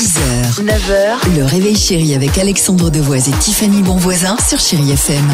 [0.00, 5.28] 6h, 9h, le réveil chéri avec Alexandre Devoise et Tiffany Bonvoisin sur Chéri FM.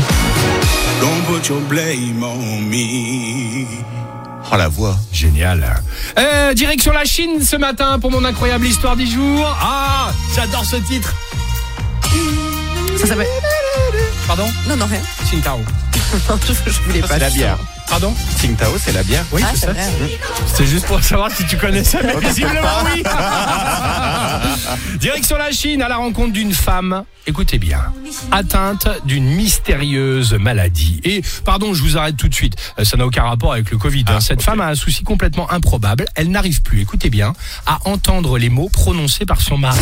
[1.00, 3.64] Don't put your blame on me.
[4.52, 4.96] Oh la voix.
[5.12, 5.80] Génial.
[6.18, 9.56] Euh, direction la Chine ce matin pour mon incroyable histoire du jour.
[9.62, 11.14] Ah, j'adore ce titre.
[12.98, 13.28] Ça s'appelle.
[14.26, 15.00] Pardon Non, non, rien.
[15.24, 15.60] Tsingtao.
[16.66, 17.06] je, je voulais pas.
[17.14, 17.58] C'est la bière.
[17.88, 19.24] Pardon Tsingtao, c'est la bière.
[19.30, 19.72] Oui, Ah, c'est ça.
[20.56, 23.04] C'est juste pour savoir si tu connaissais, mais visiblement oui.
[25.06, 27.80] Direction la Chine à la rencontre d'une femme, écoutez bien,
[28.32, 31.00] atteinte d'une mystérieuse maladie.
[31.04, 33.78] Et pardon, je vous arrête tout de suite, euh, ça n'a aucun rapport avec le
[33.78, 34.00] Covid.
[34.08, 34.14] hein.
[34.16, 36.06] Ah, Cette femme a un souci complètement improbable.
[36.16, 37.34] Elle n'arrive plus, écoutez bien,
[37.66, 39.78] à entendre les mots prononcés par son mari.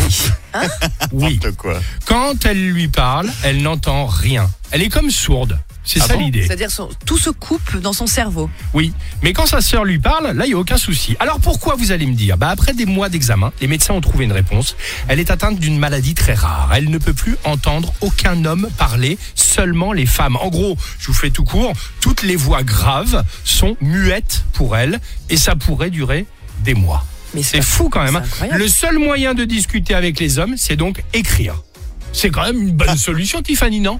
[1.11, 1.39] oui.
[1.43, 1.79] N'importe quoi.
[2.05, 4.47] Quand elle lui parle, elle n'entend rien.
[4.69, 5.57] Elle est comme sourde.
[5.85, 6.43] C'est Ah ça bon l'idée.
[6.45, 6.69] C'est-à-dire
[7.05, 8.49] tout se coupe dans son cerveau.
[8.73, 11.15] Oui, mais quand sa sœur lui parle, là, il n'y a aucun souci.
[11.19, 12.37] Alors pourquoi vous allez me dire?
[12.37, 14.75] Bah, Après des mois d'examen, les médecins ont trouvé une réponse.
[15.07, 16.71] Elle est atteinte d'une maladie très rare.
[16.75, 20.35] Elle ne peut plus entendre aucun homme parler, seulement les femmes.
[20.37, 24.99] En gros, je vous fais tout court, toutes les voix graves sont muettes pour elle,
[25.29, 26.25] et ça pourrait durer
[26.63, 27.05] des mois.
[27.35, 28.15] Mais C'est fou quand même.
[28.15, 28.47] hein.
[28.57, 31.61] Le seul moyen de discuter avec les hommes, c'est donc écrire.
[32.13, 33.99] C'est quand même une bonne solution, Tiffany, non?